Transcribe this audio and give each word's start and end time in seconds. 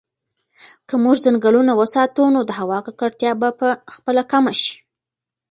که 0.87 0.95
موږ 1.03 1.15
ځنګلونه 1.25 1.71
وساتو 1.75 2.23
نو 2.35 2.41
د 2.45 2.51
هوا 2.59 2.79
ککړتیا 2.85 3.31
به 3.41 3.49
په 3.59 3.67
خپله 3.95 4.21
کمه 4.31 4.53
شي. 4.61 4.75